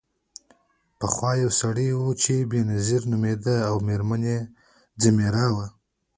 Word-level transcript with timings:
پخوا 0.99 1.31
یو 1.43 1.51
سړی 1.61 1.89
و 1.93 2.01
چې 2.21 2.33
بینظیر 2.51 3.01
نومیده 3.11 3.55
او 3.69 3.75
میرمن 3.87 4.21
یې 4.31 4.39
ځمیرا 5.01 5.45
وه. 5.55 5.67